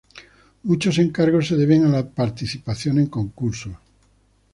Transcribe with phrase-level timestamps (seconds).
[0.63, 3.73] Muchos encargos se deben a la participación en concursos.